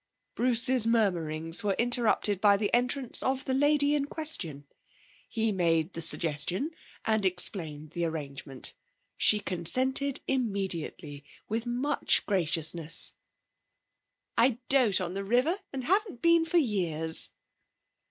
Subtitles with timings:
[0.33, 4.65] Bruce's murmurings were interrupted by the entrance of the lady in question.
[5.29, 6.71] He made the suggestion,
[7.05, 8.73] and explained the arrangement.
[9.15, 13.13] She consented immediately with much graciousness.
[14.39, 17.29] 'I dote on the river, and haven't been for years.'